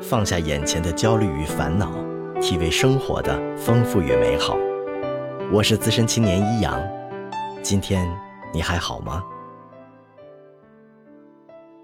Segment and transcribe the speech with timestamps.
[0.00, 1.90] 放下眼前的焦虑与烦恼，
[2.40, 4.56] 体味生活的丰富与美好。
[5.52, 6.80] 我是资深青年一阳，
[7.62, 8.08] 今天
[8.52, 9.24] 你还好吗？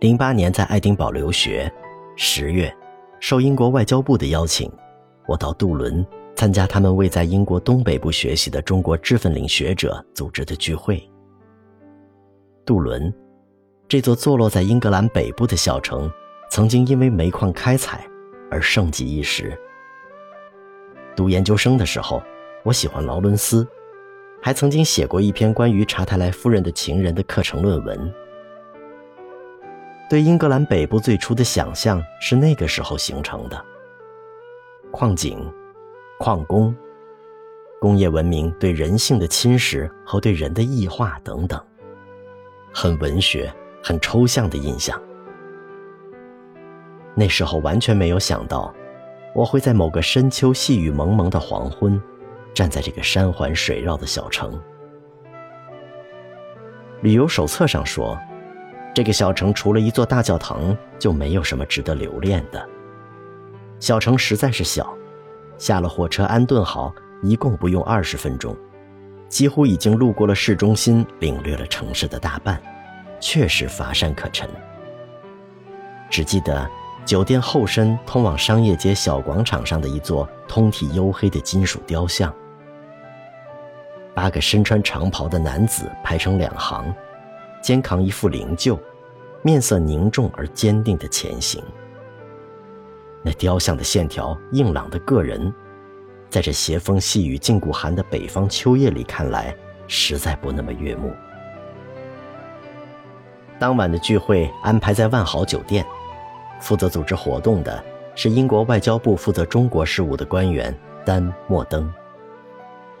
[0.00, 1.72] 零八年在爱丁堡留学，
[2.14, 2.74] 十月，
[3.18, 4.70] 受英国外交部的邀请，
[5.26, 6.06] 我到杜伦
[6.36, 11.02] 参加他们为在英国东北部学习的中国知分领学者组织的聚会。
[12.66, 13.12] 杜伦，
[13.88, 16.10] 这座坐落在英格兰北部的小城。
[16.52, 18.06] 曾经因为煤矿开采
[18.50, 19.58] 而盛极一时。
[21.16, 22.22] 读研究生的时候，
[22.62, 23.66] 我喜欢劳伦斯，
[24.38, 28.14] 还曾经写过一篇关于查泰莱夫人的情人的课程论文。
[30.10, 33.64] 对英格兰北部最初的想象是那个时候形成的：
[34.90, 35.50] 矿井、
[36.18, 36.76] 矿工、
[37.80, 41.58] 工业文明对人性的侵蚀和对人的异化等等，
[42.74, 43.50] 很文学、
[43.82, 45.00] 很抽象的印象。
[47.14, 48.72] 那时候完全没有想到，
[49.34, 52.00] 我会在某个深秋细雨蒙蒙的黄昏，
[52.54, 54.58] 站在这个山环水绕的小城。
[57.02, 58.18] 旅游手册上说，
[58.94, 62.66] 这个小城除了一座大教堂，就没有什么值得留恋的。
[63.78, 64.96] 小城实在是小，
[65.58, 68.56] 下了火车安顿好，一共不用二十分钟，
[69.28, 72.62] 几乎已经路过了市中心，领略了城市的大半，
[73.20, 74.48] 确实乏善可陈。
[76.08, 76.66] 只记得。
[77.04, 82.32] 酒店后身通往商业街小广场上的一座通体黝黑的金属雕像，
[84.14, 86.94] 八个身穿长袍的男子排成两行，
[87.60, 88.78] 肩扛一副灵柩，
[89.42, 91.62] 面色凝重而坚定地前行。
[93.20, 95.52] 那雕像的线条硬朗的个人，
[96.30, 99.54] 在这斜风细雨劲骨寒的北方秋夜里看来，
[99.88, 101.12] 实在不那么悦目。
[103.58, 105.84] 当晚的聚会安排在万豪酒店。
[106.62, 110.72] 负责组织活动的是英国外交部负责中国事务的官员
[111.04, 111.92] 丹·莫登。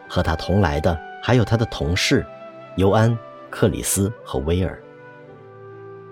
[0.08, 2.26] 和他同来的还有他的同事
[2.76, 3.10] 尤安·
[3.48, 4.82] 克里斯和威尔。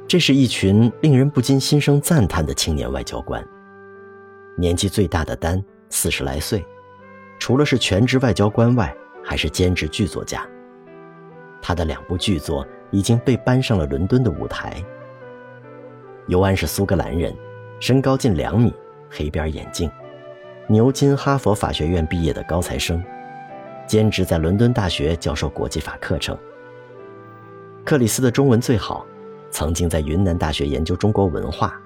[0.07, 3.45] 这是一群令人不禁心生赞叹的青年外交官。
[4.57, 6.65] 年纪最大的丹四十来岁，
[7.39, 10.47] 除了是全职外交官外，还是兼职剧作家。
[11.61, 14.83] 他的两部剧作已经被搬上了伦敦的舞台。
[16.27, 17.35] 尤安是苏格兰人，
[17.81, 18.75] 身高近两米，
[19.11, 19.91] 黑边眼镜，
[20.67, 23.03] 牛津、哈佛法学院毕业的高材生，
[23.87, 26.37] 兼职在伦敦大学教授国际法课程。
[27.83, 29.07] 克里斯的中文最好，
[29.51, 31.81] 曾经在云南大学研究中国文化，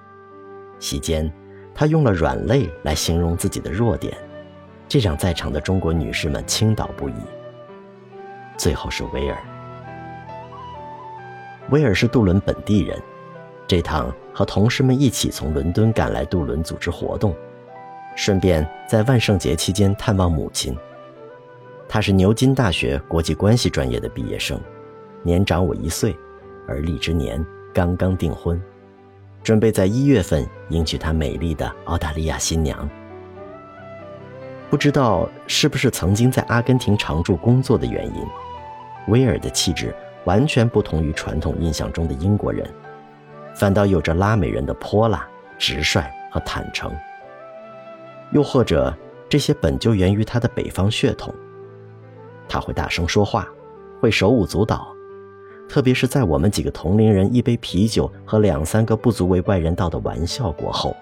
[0.81, 1.32] 席间
[1.72, 4.12] 他用了“软肋”来形容自己的弱点，
[4.88, 7.15] 这让在场的中国女士们倾倒不已。
[8.59, 9.38] 最后是威尔，
[11.71, 13.00] 威尔是杜伦本地人。
[13.75, 17.35] 这趟和同事们一起从伦敦赶来杜伦组织活动，
[18.15, 20.77] 顺便在万圣节期间探望母亲。
[21.89, 24.61] 他是牛津大学国际关系专业的毕业生，
[25.25, 26.17] 年长我一岁，
[26.69, 28.62] 而立之年刚刚订婚，
[29.43, 32.89] 准备在一月份迎娶他美丽的澳大利亚新娘。
[34.71, 38.25] 不知道是不是曾经在阿根廷常驻工作的原因，
[39.09, 39.93] 威尔的气质
[40.27, 42.65] 完全不同于传统印象中的英国人。
[43.54, 45.26] 反倒有着拉美人的泼辣、
[45.59, 46.92] 直率和坦诚，
[48.32, 48.92] 又或者
[49.28, 51.32] 这些本就源于他的北方血统。
[52.48, 53.48] 他会大声说话，
[54.00, 54.88] 会手舞足蹈，
[55.69, 60.94] 特别是在我们几个同龄人一杯啤酒和两三个不足为外人道的玩笑过后。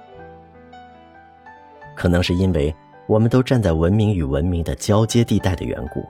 [1.96, 2.74] 可能是因为
[3.06, 6.06] 我们都站在文明与文明的交接地带的缘故，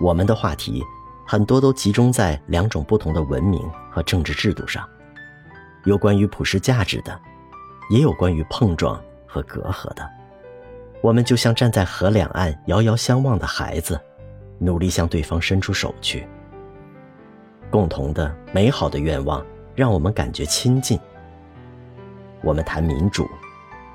[0.00, 0.82] 我们的话题
[1.26, 4.86] 很多都集中在两种不同的文明和政治制度上。
[5.88, 7.18] 有关于普世价值的，
[7.88, 10.06] 也有关于碰撞和隔阂的。
[11.00, 13.98] 我们就像站在河两岸遥遥相望的孩子，
[14.58, 16.28] 努力向对方伸出手去。
[17.70, 19.42] 共同的美好的愿望
[19.74, 21.00] 让我们感觉亲近。
[22.42, 23.26] 我们谈民主，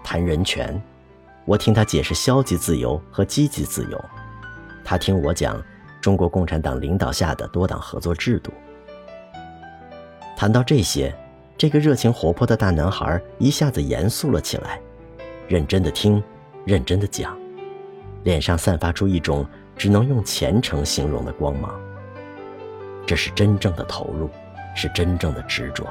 [0.03, 0.81] 谈人权。
[1.45, 4.05] 我听他解释消极自由和积极自由，
[4.83, 5.63] 他听我讲
[6.01, 8.51] 中国共产党领导下的多党合作制度。
[10.35, 11.13] 谈到这些。
[11.55, 14.81] 这个热情活泼的大男孩一下子严肃了起来，
[15.47, 16.21] 认真的听，
[16.65, 17.37] 认真的讲，
[18.23, 19.45] 脸上散发出一种
[19.77, 21.73] 只能用虔诚形容的光芒。
[23.05, 24.29] 这是真正的投入，
[24.75, 25.87] 是真正的执着。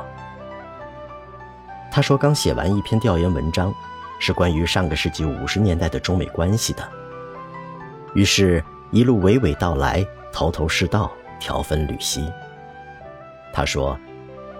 [1.90, 3.72] 他说刚写完一篇调研文章，
[4.18, 6.86] 是关于上个世纪五十年代的中美关系的。
[8.14, 12.30] 于是，一路娓娓道来，头头是道，条分缕析。
[13.54, 13.98] 他说。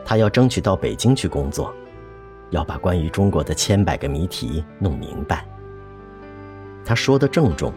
[0.04, 1.74] 他要争取到北京去工作，
[2.50, 5.46] 要把关于中国的千百个谜题弄明白。
[6.84, 7.72] 他说的郑重，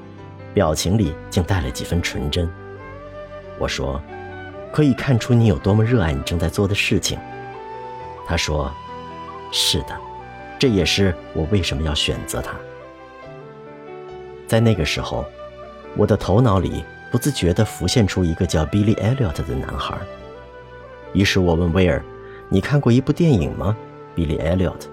[0.54, 2.50] 表情里竟带了几分纯真。
[3.60, 4.02] 我说
[4.74, 7.18] ：“可以看出你有多么热爱你正在做的事情。”
[8.28, 8.72] 他说
[9.52, 9.96] ：“是的，
[10.58, 12.54] 这也是我为什么要选择他。”
[14.48, 15.24] 在那个时候，
[15.96, 19.96] 我的头脑里不自觉地浮现出一个叫 Billy Elliot 的男孩。
[21.14, 22.04] 于是我问威尔
[22.50, 23.76] ：“你看过一部电影吗
[24.16, 24.86] ？”Billy Elliot，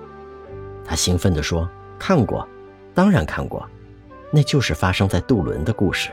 [0.85, 1.69] 他兴奋地说
[1.99, 2.49] ：“看过，
[2.95, 3.69] 当然看过。
[4.31, 6.11] 那就是发生在杜伦的故事，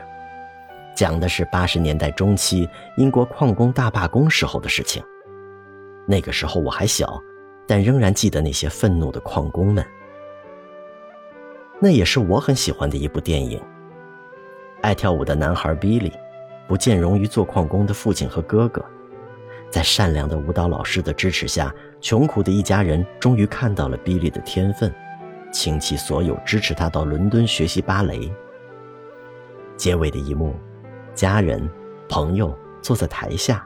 [0.94, 5.02] 讲的是八十年代中期英国矿工大罢工时候的事情。
[6.06, 7.18] 那个时候我还小，
[7.66, 9.84] 但仍然记得那些愤怒的矿工们。
[11.80, 13.58] 那也是我很喜欢的一部电影。
[14.82, 16.12] 爱跳舞的男孩 Billy，
[16.68, 18.84] 不见容于做矿工的父亲和哥哥。
[19.70, 24.92] 在善良的舞蹈老师的支持下，穷苦的一家人终于看到了比利的天分，
[25.52, 28.30] 倾其所有支持他到伦敦学习芭蕾。
[29.76, 30.54] 结尾的一幕，
[31.14, 31.70] 家人、
[32.08, 32.52] 朋友
[32.82, 33.64] 坐在台下，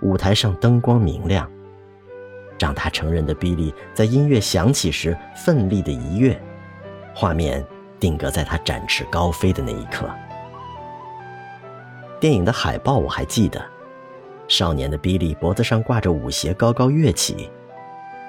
[0.00, 1.50] 舞台上灯光明亮。
[2.56, 6.40] 长大成人的比利在音乐响起时奋力的一跃，
[7.14, 7.62] 画面
[7.98, 10.08] 定格在他展翅高飞的那一刻。
[12.20, 13.75] 电影的海报我还记得。
[14.48, 17.50] 少年的比利脖子上挂着舞鞋，高高跃起，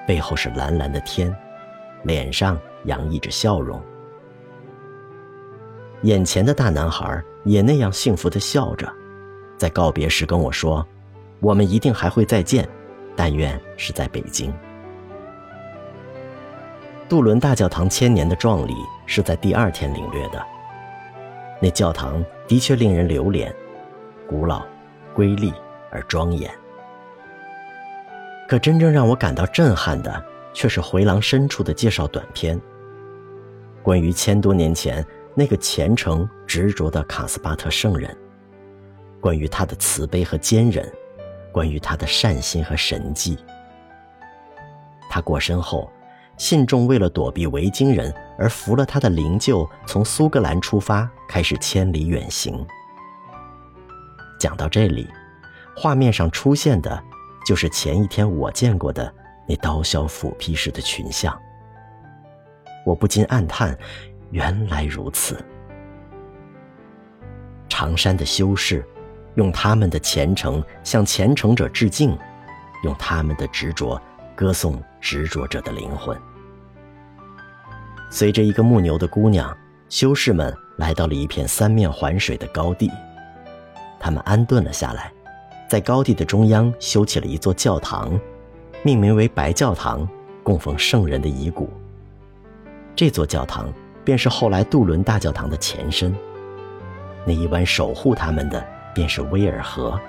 [0.06, 1.34] 背后是蓝蓝的天，
[2.02, 3.80] 脸上洋溢着笑容。
[6.02, 8.90] 眼前的大男孩也那样幸福的笑着，
[9.56, 10.86] 在告别时跟我说
[11.40, 12.68] ：“我们一定还会再见，
[13.16, 14.52] 但愿是在北京。”
[17.08, 18.74] 杜伦大教堂千年的壮丽
[19.06, 20.44] 是在第二天领略的。
[21.60, 23.54] 那教堂的确令人留恋，
[24.28, 24.64] 古老、
[25.14, 25.52] 瑰丽。
[25.90, 26.50] 而庄严。
[28.48, 30.24] 可真正让我感到震撼的，
[30.54, 32.58] 却是回廊深处的介绍短片。
[33.82, 35.04] 关于千多年前
[35.34, 38.16] 那个虔诚执着的卡斯巴特圣人，
[39.20, 40.90] 关于他的慈悲和坚韧，
[41.52, 43.38] 关于他的善心和神迹。
[45.10, 45.90] 他过身后，
[46.38, 52.66] 信众为了躲避维京人而扶了他的灵柩，从苏格兰出发，开始千里远行。
[54.40, 55.06] 讲到这里。
[55.80, 57.00] 画面上出现的，
[57.46, 59.14] 就是前一天我见过的
[59.46, 61.40] 那刀削斧劈式的群像。
[62.84, 63.78] 我不禁暗叹：
[64.32, 65.40] 原来如此。
[67.68, 68.84] 长山的修士，
[69.36, 72.18] 用他们的虔诚向虔诚者致敬，
[72.82, 74.02] 用他们的执着
[74.34, 76.20] 歌颂执着者的灵魂。
[78.10, 79.56] 随着一个牧牛的姑娘，
[79.88, 82.90] 修士们来到了一片三面环水的高地，
[84.00, 85.12] 他们安顿了下来。
[85.68, 88.18] 在高地的中央修起了一座教堂，
[88.82, 90.08] 命名为白教堂，
[90.42, 91.68] 供奉圣人的遗骨。
[92.96, 93.70] 这座教堂
[94.02, 96.14] 便是后来杜伦大教堂的前身。
[97.26, 100.00] 那一晚守护他们的便是威尔河，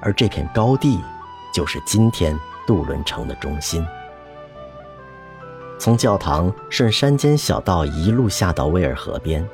[0.00, 0.98] 而这片高地
[1.52, 2.34] 就是今天
[2.66, 3.86] 杜伦城的中心。
[5.78, 9.46] 从教堂顺山间小道一路下到威尔河边，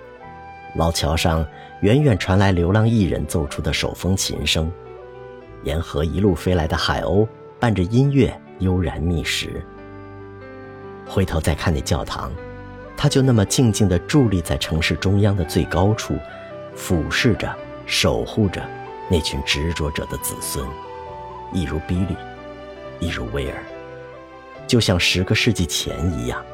[0.77, 1.45] 老桥上
[1.81, 4.71] 远远传来流浪艺人奏出的手风琴声。
[5.65, 7.27] 沿河一路飞来的海鸥，
[7.59, 9.65] 伴着音乐悠然觅食。
[11.07, 12.31] 回头再看那教堂，
[12.97, 16.15] 它就那么静静地伫立在城市中央的最高处，
[16.75, 17.55] 俯视着、
[17.87, 18.63] 守护着
[19.11, 20.67] 那群执着者的子孙，
[21.53, 22.17] 一如比利，
[23.01, 23.63] 一如威尔，
[24.67, 26.45] 就像十个世纪前一样。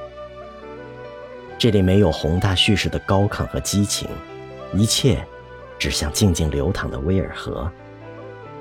[1.59, 4.09] 这里没有宏大叙事的高亢和激情，
[4.73, 5.27] 一切
[5.79, 7.71] 只像静静流淌的威尔河。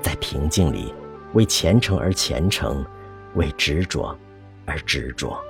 [0.04, 0.92] 在平静里，
[1.32, 2.84] 为虔诚而虔诚，
[3.36, 4.14] 为执着
[4.66, 5.42] 而执着。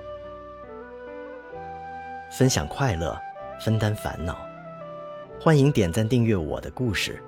[2.39, 3.21] 分享快乐，
[3.65, 4.39] 分担烦恼。
[5.41, 7.21] 欢迎点赞订阅我的故事，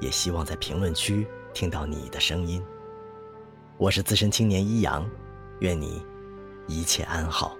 [0.00, 1.24] 也希望在评论区
[1.54, 2.60] 听到你的声音。
[3.76, 5.08] 我是资深青年一阳，
[5.60, 6.04] 愿你
[6.66, 7.56] 一切安好。